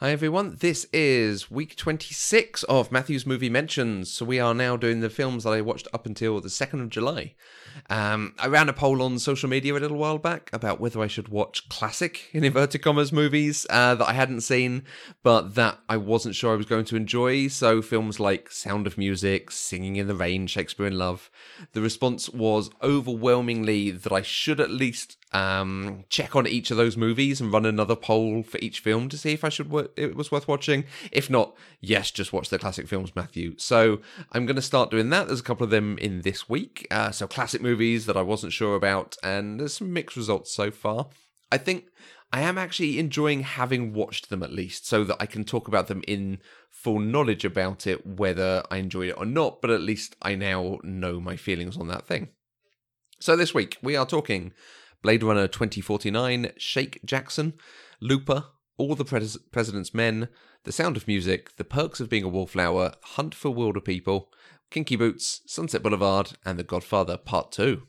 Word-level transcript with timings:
Hi 0.00 0.12
everyone, 0.12 0.56
this 0.60 0.86
is 0.94 1.50
week 1.50 1.76
26 1.76 2.62
of 2.62 2.90
Matthew's 2.90 3.26
Movie 3.26 3.50
Mentions. 3.50 4.10
So 4.10 4.24
we 4.24 4.40
are 4.40 4.54
now 4.54 4.74
doing 4.74 5.00
the 5.00 5.10
films 5.10 5.44
that 5.44 5.50
I 5.50 5.60
watched 5.60 5.88
up 5.92 6.06
until 6.06 6.40
the 6.40 6.48
2nd 6.48 6.80
of 6.80 6.88
July. 6.88 7.34
Um, 7.90 8.32
I 8.38 8.46
ran 8.46 8.70
a 8.70 8.72
poll 8.72 9.02
on 9.02 9.18
social 9.18 9.50
media 9.50 9.74
a 9.74 9.78
little 9.78 9.98
while 9.98 10.16
back 10.16 10.48
about 10.54 10.80
whether 10.80 11.02
I 11.02 11.06
should 11.06 11.28
watch 11.28 11.68
classic, 11.68 12.28
in 12.32 12.44
inverted 12.44 12.80
commas, 12.80 13.12
movies 13.12 13.66
uh, 13.68 13.94
that 13.94 14.08
I 14.08 14.14
hadn't 14.14 14.40
seen, 14.40 14.84
but 15.22 15.54
that 15.56 15.80
I 15.86 15.98
wasn't 15.98 16.34
sure 16.34 16.54
I 16.54 16.56
was 16.56 16.64
going 16.64 16.86
to 16.86 16.96
enjoy. 16.96 17.48
So 17.48 17.82
films 17.82 18.18
like 18.18 18.50
Sound 18.50 18.86
of 18.86 18.96
Music, 18.96 19.50
Singing 19.50 19.96
in 19.96 20.08
the 20.08 20.14
Rain, 20.14 20.46
Shakespeare 20.46 20.86
in 20.86 20.96
Love. 20.96 21.30
The 21.72 21.82
response 21.82 22.30
was 22.30 22.70
overwhelmingly 22.82 23.90
that 23.90 24.12
I 24.12 24.22
should 24.22 24.60
at 24.60 24.70
least 24.70 25.18
um, 25.32 26.04
check 26.08 26.34
on 26.34 26.46
each 26.46 26.70
of 26.70 26.76
those 26.76 26.96
movies 26.96 27.40
and 27.40 27.52
run 27.52 27.64
another 27.64 27.94
poll 27.94 28.42
for 28.42 28.58
each 28.58 28.80
film 28.80 29.08
to 29.08 29.18
see 29.18 29.32
if 29.32 29.44
I 29.44 29.48
should 29.48 29.72
it 29.96 30.16
was 30.16 30.32
worth 30.32 30.48
watching. 30.48 30.84
If 31.12 31.30
not, 31.30 31.54
yes, 31.80 32.10
just 32.10 32.32
watch 32.32 32.48
the 32.48 32.58
classic 32.58 32.88
films, 32.88 33.14
Matthew. 33.14 33.54
So 33.56 34.00
I'm 34.32 34.46
going 34.46 34.56
to 34.56 34.62
start 34.62 34.90
doing 34.90 35.10
that. 35.10 35.28
There's 35.28 35.40
a 35.40 35.44
couple 35.44 35.64
of 35.64 35.70
them 35.70 35.98
in 35.98 36.22
this 36.22 36.48
week. 36.48 36.86
Uh, 36.90 37.12
so 37.12 37.28
classic 37.28 37.62
movies 37.62 38.06
that 38.06 38.16
I 38.16 38.22
wasn't 38.22 38.52
sure 38.52 38.74
about, 38.74 39.16
and 39.22 39.60
there's 39.60 39.74
some 39.74 39.92
mixed 39.92 40.16
results 40.16 40.52
so 40.52 40.70
far. 40.70 41.08
I 41.52 41.58
think 41.58 41.86
I 42.32 42.40
am 42.40 42.58
actually 42.58 42.98
enjoying 42.98 43.42
having 43.42 43.92
watched 43.92 44.30
them 44.30 44.42
at 44.42 44.52
least, 44.52 44.86
so 44.86 45.04
that 45.04 45.16
I 45.20 45.26
can 45.26 45.44
talk 45.44 45.68
about 45.68 45.86
them 45.86 46.02
in 46.08 46.38
full 46.70 46.98
knowledge 46.98 47.44
about 47.44 47.86
it, 47.86 48.04
whether 48.04 48.64
I 48.70 48.78
enjoyed 48.78 49.10
it 49.10 49.18
or 49.18 49.26
not. 49.26 49.60
But 49.62 49.70
at 49.70 49.80
least 49.80 50.16
I 50.22 50.34
now 50.34 50.78
know 50.82 51.20
my 51.20 51.36
feelings 51.36 51.76
on 51.76 51.86
that 51.88 52.06
thing. 52.06 52.28
So 53.20 53.36
this 53.36 53.54
week 53.54 53.76
we 53.82 53.96
are 53.96 54.06
talking 54.06 54.52
Blade 55.02 55.22
Runner 55.22 55.48
2049, 55.48 56.52
Sheikh 56.56 57.00
Jackson, 57.04 57.54
Looper, 58.00 58.46
All 58.76 58.94
the 58.94 59.04
Pres- 59.04 59.38
President's 59.50 59.94
Men, 59.94 60.28
The 60.64 60.72
Sound 60.72 60.96
of 60.96 61.06
Music, 61.08 61.56
The 61.56 61.64
Perks 61.64 62.00
of 62.00 62.08
Being 62.10 62.24
a 62.24 62.28
Wallflower, 62.28 62.94
Hunt 63.02 63.34
for 63.34 63.54
Wilderpeople, 63.54 64.26
Kinky 64.70 64.96
Boots, 64.96 65.40
Sunset 65.46 65.82
Boulevard, 65.82 66.32
and 66.44 66.58
The 66.58 66.64
Godfather 66.64 67.16
Part 67.16 67.52
2. 67.52 67.82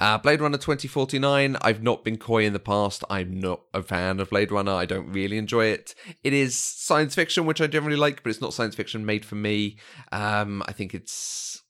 Uh, 0.00 0.18
Blade 0.18 0.40
Runner 0.40 0.58
2049, 0.58 1.56
I've 1.60 1.82
not 1.82 2.04
been 2.04 2.16
coy 2.16 2.44
in 2.44 2.52
the 2.52 2.58
past. 2.58 3.04
I'm 3.10 3.38
not 3.38 3.62
a 3.74 3.82
fan 3.82 4.18
of 4.18 4.30
Blade 4.30 4.50
Runner. 4.50 4.72
I 4.72 4.86
don't 4.86 5.12
really 5.12 5.38
enjoy 5.38 5.66
it. 5.66 5.94
It 6.24 6.32
is 6.32 6.56
science 6.56 7.14
fiction, 7.14 7.46
which 7.46 7.60
I 7.60 7.66
generally 7.66 7.96
like, 7.96 8.22
but 8.22 8.30
it's 8.30 8.40
not 8.40 8.54
science 8.54 8.74
fiction 8.74 9.04
made 9.04 9.24
for 9.24 9.34
me. 9.34 9.78
Um, 10.10 10.62
I 10.66 10.72
think 10.72 10.94
it's 10.94 11.62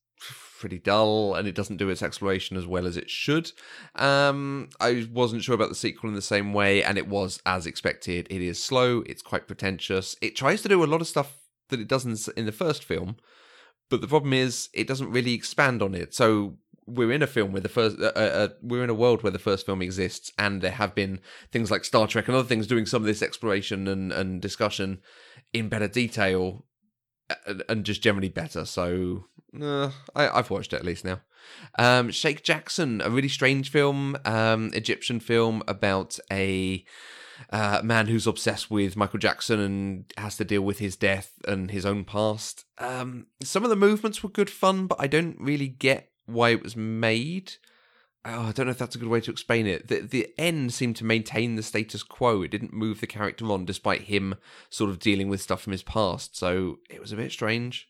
pretty 0.59 0.79
dull 0.79 1.35
and 1.35 1.49
it 1.49 1.55
doesn't 1.55 1.77
do 1.77 1.89
its 1.89 2.03
exploration 2.03 2.57
as 2.57 2.67
well 2.67 2.87
as 2.87 2.97
it 2.97 3.09
should. 3.09 3.53
Um, 3.95 4.69
I 4.81 5.09
wasn't 5.13 5.43
sure 5.43 5.55
about 5.55 5.69
the 5.69 5.75
sequel 5.75 6.09
in 6.09 6.17
the 6.17 6.23
same 6.23 6.53
way, 6.53 6.83
and 6.83 6.99
it 6.99 7.09
was 7.09 7.41
as 7.47 7.67
expected. 7.67 8.27
It 8.31 8.43
is 8.43 8.63
slow, 8.63 9.03
it's 9.07 9.23
quite 9.23 9.47
pretentious. 9.47 10.17
It 10.21 10.37
tries 10.37 10.63
to 10.63 10.69
do 10.69 10.85
a 10.85 10.87
lot 10.87 11.01
of 11.01 11.07
stuff 11.07 11.37
that 11.71 11.81
it 11.81 11.89
doesn't 11.89 12.29
in 12.37 12.47
the 12.47 12.53
first 12.53 12.85
film, 12.85 13.17
but 13.91 14.01
the 14.01 14.09
problem 14.09 14.33
is 14.33 14.69
it 14.75 14.87
doesn't 14.87 15.11
really 15.11 15.35
expand 15.35 15.83
on 15.83 15.95
it. 15.95 16.15
So 16.15 16.59
we're 16.87 17.13
in 17.13 17.23
a 17.23 17.27
film 17.27 17.53
where 17.53 17.61
the 17.61 17.69
first 17.69 17.99
uh, 18.01 18.13
uh, 18.17 18.19
uh, 18.19 18.49
we're 18.63 18.85
in 18.85 18.91
a 18.91 18.95
world 18.95 19.23
where 19.23 19.31
the 19.31 19.39
first 19.39 19.67
film 19.67 19.83
exists 19.83 20.33
and 20.39 20.63
there 20.63 20.71
have 20.73 20.95
been 20.95 21.21
things 21.53 21.71
like 21.71 21.85
Star 21.85 22.07
Trek 22.07 22.29
and 22.29 22.37
other 22.37 22.49
things 22.49 22.67
doing 22.67 22.87
some 22.87 23.03
of 23.03 23.07
this 23.07 23.23
exploration 23.23 23.87
and, 23.87 24.11
and 24.11 24.41
discussion 24.41 25.01
in 25.53 25.69
better 25.69 25.89
detail 25.89 26.65
and 27.69 27.85
just 27.85 28.03
generally 28.03 28.29
better. 28.29 28.65
So 28.65 29.27
uh, 29.61 29.91
I, 30.15 30.25
have 30.25 30.51
watched 30.51 30.73
it 30.73 30.77
at 30.77 30.85
least 30.85 31.05
now. 31.05 31.21
Um, 31.79 32.11
Sheikh 32.11 32.43
Jackson, 32.43 33.01
a 33.01 33.11
really 33.11 33.29
strange 33.29 33.71
film, 33.71 34.17
um, 34.25 34.71
Egyptian 34.75 35.21
film 35.21 35.63
about 35.67 36.19
a 36.31 36.85
uh, 37.51 37.81
man 37.85 38.07
who's 38.09 38.27
obsessed 38.27 38.71
with 38.71 38.97
Michael 38.97 39.19
Jackson 39.19 39.61
and 39.61 40.13
has 40.17 40.37
to 40.37 40.45
deal 40.45 40.63
with 40.63 40.79
his 40.79 40.97
death 40.97 41.33
and 41.47 41.71
his 41.71 41.87
own 41.87 42.05
past. 42.05 42.65
Um, 42.79 43.27
some 43.43 43.65
of 43.65 43.71
the 43.71 43.77
movements 43.77 44.23
were 44.23 44.31
good 44.31 44.51
fun, 44.51 44.87
but 44.87 45.01
I 45.01 45.07
don't 45.07 45.37
really 45.39 45.69
get 45.69 46.11
why 46.27 46.51
it 46.51 46.63
was 46.63 46.77
made 46.77 47.55
oh, 48.29 48.49
I 48.49 48.53
don't 48.53 48.67
know 48.67 48.73
if 48.73 48.79
that's 48.79 48.95
a 48.95 48.99
good 48.99 49.09
way 49.09 49.21
to 49.23 49.31
explain 49.31 49.67
it. 49.67 49.89
The 49.89 50.01
the 50.01 50.29
end 50.39 50.73
seemed 50.73 50.97
to 50.97 51.05
maintain 51.05 51.57
the 51.57 51.63
status 51.63 52.03
quo. 52.03 52.43
It 52.43 52.51
didn't 52.51 52.73
move 52.73 53.01
the 53.01 53.07
character 53.07 53.51
on, 53.51 53.65
despite 53.65 54.03
him 54.03 54.35
sort 54.71 54.91
of 54.91 54.99
dealing 54.99 55.29
with 55.29 55.43
stuff 55.43 55.63
from 55.63 55.73
his 55.73 55.83
past. 55.83 56.37
So 56.37 56.79
it 56.91 57.01
was 57.01 57.13
a 57.13 57.17
bit 57.17 57.33
strange. 57.33 57.89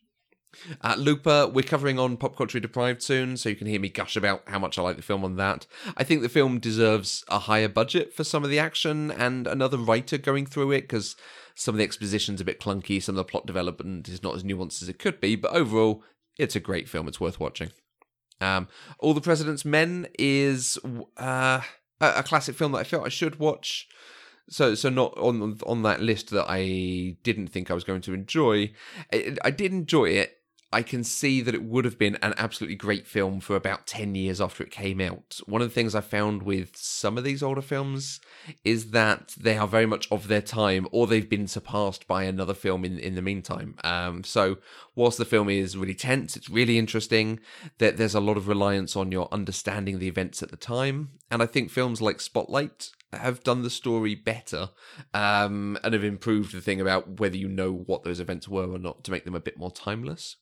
Uh, 0.83 0.95
Looper, 0.99 1.49
we're 1.49 1.63
covering 1.63 1.99
on 1.99 2.17
Pop 2.17 2.37
Culture 2.37 2.61
Deprived 2.61 3.03
soon, 3.03 3.37
so 3.37 3.49
you 3.49 3.57
can 3.57 3.67
hear 3.67 3.81
me 3.81 3.89
gush 3.89 4.17
about 4.17 4.43
how 4.47 4.59
much 4.59 4.79
I 4.79 4.83
like 4.83 4.97
the 4.97 5.03
film 5.03 5.25
on 5.25 5.37
that. 5.37 5.67
I 5.97 6.05
think 6.05 6.23
the 6.23 6.29
film 6.29 6.59
deserves 6.59 7.25
a 7.29 7.41
higher 7.41 7.69
budget 7.69 8.15
for 8.15 8.25
some 8.25 8.45
of 8.45 8.51
the 8.51 8.59
action 8.59 9.11
and 9.11 9.47
another 9.47 9.79
writer 9.79 10.19
going 10.19 10.47
through 10.47 10.73
it 10.73 10.83
because 10.83 11.17
some 11.55 11.75
of 11.75 11.79
the 11.79 11.85
exposition's 11.85 12.41
a 12.41 12.45
bit 12.45 12.61
clunky, 12.61 13.03
some 13.03 13.15
of 13.15 13.19
the 13.19 13.25
plot 13.25 13.47
development 13.47 14.09
is 14.09 14.23
not 14.23 14.37
as 14.37 14.45
nuanced 14.45 14.83
as 14.83 14.89
it 14.89 14.99
could 14.99 15.21
be, 15.21 15.37
but 15.37 15.53
overall, 15.53 16.03
it's 16.39 16.57
a 16.57 16.61
great 16.61 16.89
film. 16.89 17.09
It's 17.09 17.21
worth 17.21 17.41
watching. 17.41 17.71
Um, 18.41 18.69
All 19.01 19.15
the 19.15 19.21
President's 19.21 19.65
Men 19.65 20.07
is 20.19 20.79
uh, 21.17 21.61
a 22.01 22.23
classic 22.23 22.55
film 22.55 22.73
that 22.73 22.79
I 22.79 22.85
felt 22.85 23.07
I 23.07 23.11
should 23.11 23.39
watch. 23.39 23.89
So, 24.51 24.75
so 24.75 24.89
not 24.89 25.17
on 25.19 25.59
on 25.67 25.83
that 25.83 26.01
list 26.01 26.31
that 26.31 26.47
I 26.49 27.17
didn't 27.23 27.49
think 27.49 27.71
I 27.71 27.75
was 27.75 27.85
going 27.85 28.01
to 28.03 28.15
enjoy. 28.15 28.73
I, 29.13 29.37
I 29.45 29.51
did 29.51 29.73
enjoy 29.73 30.07
it. 30.07 30.38
I 30.71 30.83
can 30.83 31.03
see 31.03 31.41
that 31.41 31.55
it 31.55 31.63
would 31.63 31.87
have 31.87 31.99
been 31.99 32.17
an 32.17 32.35
absolutely 32.37 32.77
great 32.77 33.07
film 33.07 33.41
for 33.41 33.57
about 33.57 33.87
10 33.87 34.15
years 34.15 34.39
after 34.39 34.63
it 34.63 34.71
came 34.71 35.01
out. 35.01 35.41
One 35.47 35.63
of 35.63 35.69
the 35.69 35.75
things 35.75 35.95
I 35.95 36.03
found 36.03 36.43
with 36.43 36.77
some 36.77 37.17
of 37.17 37.25
these 37.25 37.43
older 37.43 37.63
films 37.63 38.21
is 38.65 38.91
that 38.91 39.35
they 39.41 39.57
are 39.57 39.67
very 39.67 39.87
much 39.87 40.11
of 40.13 40.29
their 40.29 40.43
time 40.43 40.87
or 40.93 41.07
they've 41.07 41.29
been 41.29 41.49
surpassed 41.49 42.07
by 42.07 42.25
another 42.25 42.53
film 42.53 42.85
in, 42.85 42.99
in 42.99 43.15
the 43.15 43.23
meantime. 43.23 43.77
Um, 43.83 44.25
so, 44.25 44.59
whilst 44.95 45.17
the 45.17 45.25
film 45.25 45.49
is 45.49 45.75
really 45.75 45.95
tense, 45.95 46.37
it's 46.37 46.51
really 46.51 46.77
interesting, 46.77 47.41
that 47.79 47.97
there's 47.97 48.15
a 48.15 48.21
lot 48.21 48.37
of 48.37 48.47
reliance 48.47 48.95
on 48.95 49.11
your 49.11 49.29
understanding 49.33 49.99
the 49.99 50.09
events 50.09 50.43
at 50.43 50.51
the 50.51 50.57
time. 50.57 51.13
And 51.31 51.43
I 51.43 51.47
think 51.47 51.71
films 51.71 52.03
like 52.03 52.21
Spotlight 52.21 52.91
have 53.15 53.43
done 53.43 53.63
the 53.63 53.71
story 53.71 54.15
better 54.15 54.69
um, 55.15 55.79
and 55.83 55.95
have 55.95 56.05
improved 56.05 56.53
the 56.53 56.61
thing 56.61 56.79
about 56.79 57.21
whether 57.21 57.39
you 57.39 57.49
know 57.49 57.73
what 57.73 58.03
those 58.03 58.21
events 58.21 58.49
were 58.49 58.71
or 58.71 58.79
not 58.79 59.03
to 59.05 59.11
make 59.11 59.25
them 59.25 59.35
a 59.35 59.41
bit 59.41 59.57
more 59.57 59.71
timeless. 59.71 60.37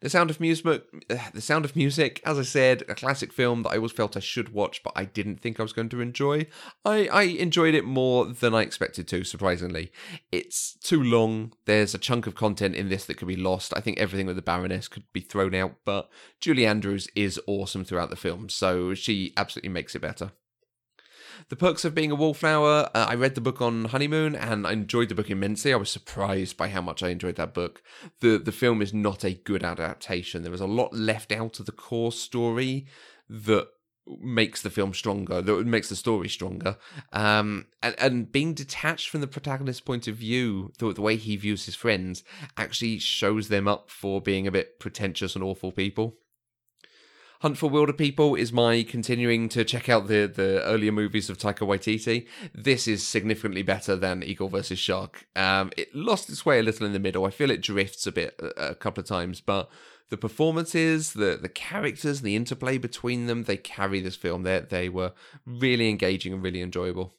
The 0.00 0.10
Sound 0.10 0.30
of 0.30 0.40
Music, 0.40 0.82
The 1.34 1.40
Sound 1.40 1.64
of 1.64 1.76
Music, 1.76 2.20
as 2.24 2.38
I 2.38 2.42
said, 2.42 2.82
a 2.88 2.94
classic 2.94 3.32
film 3.32 3.62
that 3.62 3.70
I 3.70 3.76
always 3.76 3.92
felt 3.92 4.16
I 4.16 4.20
should 4.20 4.52
watch, 4.52 4.82
but 4.82 4.92
I 4.96 5.04
didn't 5.04 5.40
think 5.40 5.58
I 5.58 5.62
was 5.62 5.72
going 5.72 5.88
to 5.90 6.00
enjoy. 6.00 6.46
I, 6.84 7.08
I 7.08 7.22
enjoyed 7.22 7.74
it 7.74 7.84
more 7.84 8.26
than 8.26 8.54
I 8.54 8.62
expected 8.62 9.08
to, 9.08 9.24
surprisingly. 9.24 9.92
It's 10.30 10.76
too 10.76 11.02
long. 11.02 11.52
There's 11.64 11.94
a 11.94 11.98
chunk 11.98 12.26
of 12.26 12.34
content 12.34 12.74
in 12.74 12.88
this 12.88 13.04
that 13.06 13.16
could 13.16 13.28
be 13.28 13.36
lost. 13.36 13.72
I 13.76 13.80
think 13.80 13.98
everything 13.98 14.26
with 14.26 14.36
the 14.36 14.42
Baroness 14.42 14.88
could 14.88 15.04
be 15.12 15.20
thrown 15.20 15.54
out, 15.54 15.76
but 15.84 16.10
Julie 16.40 16.66
Andrews 16.66 17.08
is 17.14 17.40
awesome 17.46 17.84
throughout 17.84 18.10
the 18.10 18.16
film, 18.16 18.48
so 18.48 18.94
she 18.94 19.32
absolutely 19.36 19.70
makes 19.70 19.94
it 19.94 20.02
better. 20.02 20.32
The 21.48 21.56
Perks 21.56 21.84
of 21.84 21.94
Being 21.94 22.10
a 22.10 22.14
Wallflower. 22.14 22.90
Uh, 22.94 23.06
I 23.08 23.14
read 23.14 23.34
the 23.34 23.40
book 23.40 23.60
on 23.60 23.86
honeymoon 23.86 24.34
and 24.34 24.66
I 24.66 24.72
enjoyed 24.72 25.08
the 25.08 25.14
book 25.14 25.30
immensely. 25.30 25.72
I 25.72 25.76
was 25.76 25.90
surprised 25.90 26.56
by 26.56 26.68
how 26.68 26.80
much 26.80 27.02
I 27.02 27.08
enjoyed 27.08 27.36
that 27.36 27.54
book. 27.54 27.82
The 28.20 28.38
the 28.38 28.52
film 28.52 28.82
is 28.82 28.92
not 28.92 29.24
a 29.24 29.34
good 29.34 29.64
adaptation. 29.64 30.42
There 30.42 30.52
was 30.52 30.60
a 30.60 30.66
lot 30.66 30.92
left 30.94 31.32
out 31.32 31.60
of 31.60 31.66
the 31.66 31.72
core 31.72 32.12
story 32.12 32.86
that 33.28 33.68
makes 34.06 34.62
the 34.62 34.70
film 34.70 34.94
stronger, 34.94 35.42
that 35.42 35.66
makes 35.66 35.88
the 35.88 35.96
story 35.96 36.28
stronger. 36.28 36.76
Um, 37.12 37.66
and, 37.82 37.94
and 37.98 38.32
being 38.32 38.54
detached 38.54 39.08
from 39.08 39.20
the 39.20 39.26
protagonist's 39.26 39.80
point 39.80 40.06
of 40.06 40.16
view, 40.16 40.72
the, 40.78 40.92
the 40.92 41.02
way 41.02 41.16
he 41.16 41.36
views 41.36 41.66
his 41.66 41.74
friends, 41.74 42.22
actually 42.56 42.98
shows 42.98 43.48
them 43.48 43.66
up 43.66 43.90
for 43.90 44.20
being 44.20 44.46
a 44.46 44.52
bit 44.52 44.78
pretentious 44.78 45.34
and 45.34 45.42
awful 45.42 45.72
people. 45.72 46.18
Hunt 47.46 47.58
for 47.58 47.70
Wilderpeople 47.70 48.36
is 48.36 48.52
my 48.52 48.82
continuing 48.82 49.48
to 49.50 49.64
check 49.64 49.88
out 49.88 50.08
the, 50.08 50.26
the 50.26 50.60
earlier 50.64 50.90
movies 50.90 51.30
of 51.30 51.38
Taika 51.38 51.60
Waititi. 51.60 52.26
This 52.52 52.88
is 52.88 53.06
significantly 53.06 53.62
better 53.62 53.94
than 53.94 54.24
Eagle 54.24 54.48
vs. 54.48 54.80
Shark. 54.80 55.28
Um, 55.36 55.70
it 55.76 55.94
lost 55.94 56.28
its 56.28 56.44
way 56.44 56.58
a 56.58 56.64
little 56.64 56.84
in 56.84 56.92
the 56.92 56.98
middle. 56.98 57.24
I 57.24 57.30
feel 57.30 57.52
it 57.52 57.62
drifts 57.62 58.04
a 58.04 58.10
bit 58.10 58.34
a, 58.40 58.70
a 58.70 58.74
couple 58.74 59.00
of 59.00 59.06
times, 59.06 59.40
but 59.40 59.70
the 60.10 60.16
performances, 60.16 61.12
the 61.12 61.38
the 61.40 61.48
characters, 61.48 62.22
the 62.22 62.34
interplay 62.34 62.78
between 62.78 63.26
them, 63.26 63.44
they 63.44 63.56
carry 63.56 64.00
this 64.00 64.16
film. 64.16 64.42
They 64.42 64.58
they 64.68 64.88
were 64.88 65.12
really 65.46 65.88
engaging 65.88 66.32
and 66.32 66.42
really 66.42 66.62
enjoyable. 66.62 67.14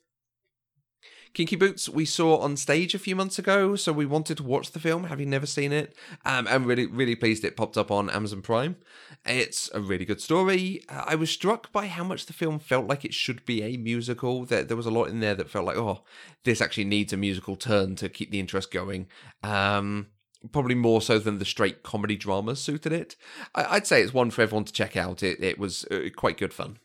Kinky 1.33 1.55
Boots 1.55 1.89
we 1.89 2.05
saw 2.05 2.37
on 2.37 2.57
stage 2.57 2.95
a 2.95 2.99
few 2.99 3.15
months 3.15 3.37
ago, 3.37 3.75
so 3.75 3.93
we 3.93 4.05
wanted 4.05 4.37
to 4.37 4.43
watch 4.43 4.71
the 4.71 4.79
film, 4.79 5.05
having 5.05 5.29
never 5.29 5.45
seen 5.45 5.71
it. 5.71 5.95
Um, 6.25 6.47
I'm 6.47 6.65
really, 6.65 6.85
really 6.85 7.15
pleased 7.15 7.43
it 7.43 7.57
popped 7.57 7.77
up 7.77 7.91
on 7.91 8.09
Amazon 8.09 8.41
Prime. 8.41 8.77
It's 9.25 9.69
a 9.73 9.79
really 9.79 10.05
good 10.05 10.21
story. 10.21 10.81
I 10.89 11.15
was 11.15 11.29
struck 11.29 11.71
by 11.71 11.87
how 11.87 12.03
much 12.03 12.25
the 12.25 12.33
film 12.33 12.59
felt 12.59 12.87
like 12.87 13.05
it 13.05 13.13
should 13.13 13.45
be 13.45 13.63
a 13.63 13.77
musical. 13.77 14.45
There, 14.45 14.63
there 14.63 14.77
was 14.77 14.85
a 14.85 14.91
lot 14.91 15.09
in 15.09 15.19
there 15.19 15.35
that 15.35 15.49
felt 15.49 15.65
like, 15.65 15.77
oh, 15.77 16.03
this 16.43 16.61
actually 16.61 16.85
needs 16.85 17.13
a 17.13 17.17
musical 17.17 17.55
turn 17.55 17.95
to 17.97 18.09
keep 18.09 18.31
the 18.31 18.39
interest 18.39 18.71
going. 18.71 19.07
Um, 19.43 20.07
probably 20.51 20.75
more 20.75 21.01
so 21.01 21.19
than 21.19 21.39
the 21.39 21.45
straight 21.45 21.83
comedy 21.83 22.15
drama 22.15 22.55
suited 22.55 22.93
it. 22.93 23.15
I, 23.53 23.75
would 23.75 23.87
say 23.87 24.01
it's 24.01 24.13
one 24.13 24.31
for 24.31 24.41
everyone 24.41 24.65
to 24.65 24.73
check 24.73 24.95
out. 24.95 25.23
It, 25.23 25.43
it 25.43 25.59
was 25.59 25.85
uh, 25.85 26.09
quite 26.15 26.37
good 26.37 26.53
fun. 26.53 26.79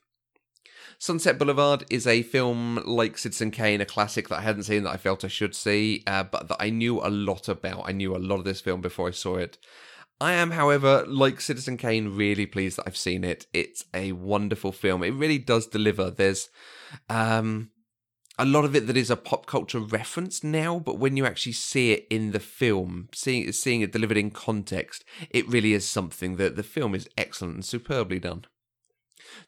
Sunset 1.02 1.37
Boulevard 1.37 1.84
is 1.90 2.06
a 2.06 2.22
film 2.22 2.81
like 2.87 3.19
Citizen 3.19 3.50
Kane, 3.50 3.81
a 3.81 3.84
classic 3.84 4.28
that 4.28 4.38
I 4.38 4.43
hadn't 4.43 4.62
seen 4.62 4.84
that 4.84 4.93
I 4.93 4.99
felt 4.99 5.25
I 5.25 5.26
should 5.26 5.52
see, 5.52 6.04
uh, 6.06 6.22
but 6.22 6.46
that 6.46 6.58
I 6.60 6.70
knew 6.70 7.00
a 7.00 7.10
lot 7.10 7.49
about. 7.49 7.88
I 7.88 7.90
knew 7.90 8.14
a 8.14 8.22
lot 8.22 8.37
of 8.37 8.44
this 8.44 8.60
film 8.60 8.81
before 8.81 9.08
I 9.08 9.10
saw 9.10 9.34
it. 9.34 9.58
I 10.20 10.34
am, 10.34 10.52
however, 10.52 11.04
like 11.08 11.40
Citizen 11.40 11.76
Kane, 11.76 12.14
really 12.14 12.46
pleased 12.46 12.78
that 12.78 12.84
I've 12.87 12.96
seen 12.96 13.25
it. 13.25 13.49
It's 13.52 13.84
a 13.93 14.12
wonderful 14.12 14.70
film. 14.70 15.02
It 15.02 15.10
really 15.14 15.38
does 15.38 15.66
deliver. 15.66 16.08
There's 16.08 16.50
um, 17.10 17.70
a 18.38 18.44
lot 18.44 18.64
of 18.64 18.76
it 18.76 18.87
that 18.87 18.96
is 18.96 19.10
a 19.10 19.16
pop 19.16 19.46
culture 19.46 19.81
reference 19.81 20.44
now, 20.44 20.78
but 20.78 21.00
when 21.00 21.16
you 21.16 21.26
actually 21.26 21.50
see 21.50 21.90
it 21.90 22.06
in 22.10 22.31
the 22.31 22.38
film, 22.38 23.08
seeing 23.12 23.50
seeing 23.50 23.81
it 23.81 23.90
delivered 23.90 24.19
in 24.19 24.31
context, 24.31 25.05
it 25.31 25.48
really 25.48 25.72
is 25.72 25.84
something 25.84 26.37
that 26.37 26.55
the 26.55 26.62
film 26.62 26.94
is 26.94 27.08
excellent 27.19 27.55
and 27.55 27.64
superbly 27.64 28.20
done. 28.20 28.44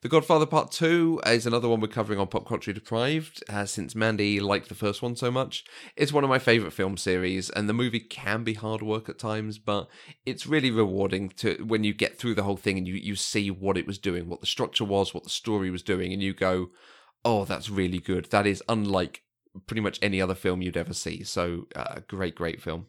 The 0.01 0.09
Godfather 0.09 0.47
Part 0.47 0.71
2 0.71 1.23
is 1.27 1.47
another 1.47 1.69
one 1.69 1.81
we're 1.81 1.89
covering 1.89 2.19
on 2.19 2.27
Pop 2.27 2.47
Culture 2.47 2.73
Deprived, 2.73 3.43
uh, 3.49 3.65
since 3.65 3.95
Mandy 3.95 4.41
liked 4.41 4.69
the 4.69 4.75
first 4.75 5.03
one 5.03 5.17
so 5.17 5.31
much. 5.31 5.65
It's 5.97 6.13
one 6.13 6.25
of 6.25 6.31
my 6.31 6.39
favourite 6.39 6.73
film 6.73 6.97
series, 6.97 7.51
and 7.51 7.69
the 7.69 7.73
movie 7.73 8.01
can 8.01 8.45
be 8.45 8.55
hard 8.55 8.83
work 8.83 9.09
at 9.09 9.19
times, 9.19 9.59
but 9.59 9.89
it's 10.27 10.47
really 10.47 10.71
rewarding 10.71 11.31
to 11.31 11.63
when 11.65 11.85
you 11.85 11.95
get 11.95 12.19
through 12.19 12.35
the 12.35 12.43
whole 12.43 12.57
thing 12.57 12.79
and 12.79 12.87
you, 12.87 12.95
you 12.95 13.17
see 13.17 13.51
what 13.51 13.77
it 13.77 13.87
was 13.87 13.99
doing, 13.99 14.29
what 14.29 14.41
the 14.41 14.47
structure 14.47 14.85
was, 14.85 15.15
what 15.15 15.25
the 15.25 15.31
story 15.31 15.71
was 15.71 15.83
doing, 15.83 16.13
and 16.13 16.23
you 16.23 16.35
go, 16.35 16.71
oh, 17.25 17.45
that's 17.45 17.71
really 17.71 17.99
good. 17.99 18.27
That 18.27 18.47
is 18.47 18.63
unlike 18.69 19.23
pretty 19.67 19.81
much 19.81 19.99
any 20.03 20.21
other 20.21 20.35
film 20.35 20.63
you'd 20.63 20.77
ever 20.77 20.95
see. 20.95 21.23
So, 21.23 21.67
uh, 21.75 22.01
great, 22.09 22.35
great 22.35 22.61
film. 22.61 22.87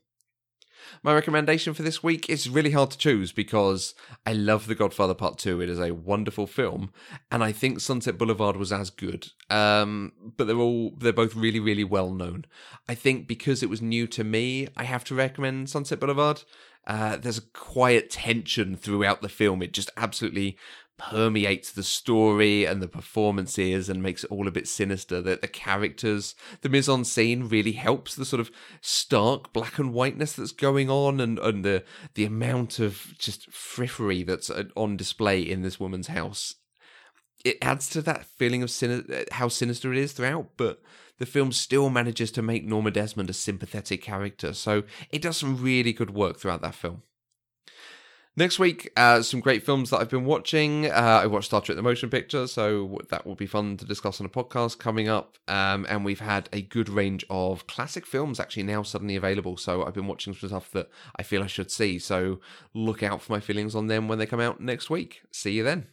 My 1.04 1.14
recommendation 1.14 1.74
for 1.74 1.84
this 1.84 2.04
week 2.04 2.30
is 2.30 2.50
really 2.50 2.72
hard 2.72 2.92
to 2.92 2.98
choose 2.98 3.32
because 3.32 3.94
I 4.26 4.34
love 4.34 4.68
The 4.68 4.76
Godfather 4.76 5.14
Part 5.14 5.38
2. 5.38 5.62
It 5.62 5.70
is 5.70 5.80
a 5.80 5.94
wonderful 5.94 6.48
film, 6.48 6.92
and 7.32 7.44
I 7.44 7.52
think 7.52 7.80
Sunset 7.80 8.18
Boulevard 8.18 8.58
was 8.58 8.72
as 8.72 8.90
good. 8.90 9.28
Um, 9.50 10.14
but 10.38 10.48
they're 10.48 10.58
all 10.58 10.92
they're 10.98 11.14
both 11.14 11.36
really, 11.36 11.60
really 11.60 11.84
well 11.84 12.12
known. 12.12 12.46
I 12.88 12.96
think 12.96 13.28
because 13.28 13.64
it 13.64 13.70
was 13.70 13.82
new 13.82 14.08
to 14.08 14.24
me, 14.24 14.68
I 14.76 14.84
have 14.84 15.04
to 15.06 15.16
recommend 15.16 15.70
Sunset 15.70 16.00
Boulevard. 16.00 16.44
Uh, 16.88 17.18
there's 17.18 17.40
a 17.40 17.50
quiet 17.54 18.10
tension 18.10 18.76
throughout 18.76 19.22
the 19.22 19.30
film. 19.30 19.62
It 19.62 19.74
just 19.74 19.90
absolutely 19.98 20.58
permeates 20.98 21.72
the 21.72 21.84
story 21.84 22.66
and 22.66 22.82
the 22.82 22.88
performances 22.88 23.90
and 23.90 24.02
makes 24.02 24.24
it 24.24 24.32
all 24.32 24.48
a 24.48 24.52
bit 24.52 24.68
sinister. 24.68 25.22
That 25.22 25.42
the 25.42 25.48
characters, 25.48 26.36
the 26.62 26.70
mise 26.70 26.90
en 26.90 27.04
scene 27.04 27.48
really 27.50 27.74
helps 27.74 28.16
the 28.16 28.26
sort 28.26 28.40
of 28.40 28.52
stark 28.82 29.52
black 29.54 29.78
and 29.78 29.94
whiteness 29.94 30.34
that's 30.34 30.52
going 30.52 30.90
on 30.90 31.20
and, 31.20 31.40
and 31.40 31.66
the 31.66 31.84
the 32.14 32.26
amount 32.26 32.80
of 32.80 33.14
just 33.18 33.50
frippery 33.52 34.26
that's 34.26 34.50
uh, 34.50 34.64
on 34.76 34.98
display 34.98 35.42
in 35.42 35.62
this 35.62 35.80
woman's 35.80 36.08
house. 36.08 36.56
It 37.44 37.58
adds 37.62 37.90
to 37.90 38.02
that 38.04 38.26
feeling 38.26 38.64
of 38.64 38.72
sin- 38.72 39.06
uh, 39.14 39.24
how 39.32 39.50
sinister 39.50 39.92
it 39.92 40.00
is 40.00 40.14
throughout, 40.14 40.52
but 40.58 40.82
the 41.18 41.26
film 41.26 41.52
still 41.52 41.90
manages 41.90 42.32
to 42.32 42.42
make 42.42 42.66
Norma 42.66 42.92
Desmond 42.92 43.30
a 43.30 43.34
sympathetic 43.34 44.02
character. 44.02 44.54
So 44.54 44.84
it 45.12 45.22
does 45.22 45.38
some 45.38 45.62
really 45.62 45.94
good 45.94 46.12
work 46.12 46.40
throughout 46.40 46.62
that 46.62 46.76
film. 46.76 47.04
Next 48.38 48.60
week, 48.60 48.92
uh, 48.98 49.22
some 49.22 49.40
great 49.40 49.64
films 49.64 49.92
that 49.92 50.02
I've 50.02 50.10
been 50.10 50.26
watching. 50.26 50.88
Uh, 50.88 51.22
I 51.24 51.26
watched 51.28 51.46
Star 51.46 51.62
Trek: 51.62 51.78
The 51.78 51.82
Motion 51.82 52.10
Picture, 52.10 52.48
so 52.48 53.00
that 53.10 53.26
will 53.26 53.36
be 53.36 53.46
fun 53.46 53.78
to 53.78 53.86
discuss 53.86 54.20
on 54.20 54.26
a 54.26 54.30
podcast 54.30 54.78
coming 54.78 55.08
up. 55.08 55.38
Um, 55.48 55.86
and 55.88 56.04
we've 56.04 56.20
had 56.20 56.50
a 56.52 56.62
good 56.62 56.90
range 56.90 57.26
of 57.30 57.66
classic 57.68 58.06
films 58.06 58.42
actually 58.42 58.64
now 58.64 58.84
suddenly 58.84 59.16
available. 59.16 59.56
So 59.56 59.86
I've 59.86 59.94
been 59.94 60.08
watching 60.08 60.34
some 60.34 60.50
stuff 60.50 60.70
that 60.72 60.90
I 61.16 61.24
feel 61.24 61.44
I 61.44 61.48
should 61.48 61.72
see. 61.72 61.98
So 61.98 62.42
look 62.74 63.02
out 63.04 63.22
for 63.22 63.32
my 63.32 63.40
feelings 63.40 63.74
on 63.74 63.88
them 63.88 64.10
when 64.10 64.20
they 64.20 64.26
come 64.26 64.42
out 64.42 64.60
next 64.60 64.90
week. 64.90 65.22
See 65.32 65.54
you 65.54 65.64
then. 65.64 65.88